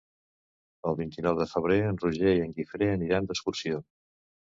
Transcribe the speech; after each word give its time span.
El 0.91 0.95
vint-i-nou 1.01 1.35
de 1.39 1.45
febrer 1.51 1.77
en 1.89 1.99
Roger 2.05 2.31
i 2.39 2.41
en 2.47 2.55
Guifré 2.61 2.87
aniran 2.95 3.29
d'excursió. 3.33 3.79